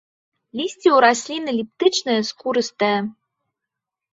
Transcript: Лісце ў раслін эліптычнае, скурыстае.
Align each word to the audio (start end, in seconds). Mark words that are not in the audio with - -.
Лісце 0.61 0.89
ў 0.93 0.99
раслін 1.05 1.43
эліптычнае, 1.53 2.17
скурыстае. 2.31 2.91